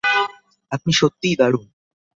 আপনি 0.71 0.91
সত্যিই 0.93 1.35
দারুণ। 1.35 1.65